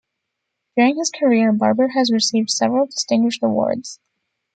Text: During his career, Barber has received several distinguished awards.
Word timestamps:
During 0.75 0.97
his 0.97 1.11
career, 1.11 1.51
Barber 1.51 1.89
has 1.89 2.11
received 2.11 2.49
several 2.49 2.87
distinguished 2.87 3.43
awards. 3.43 3.99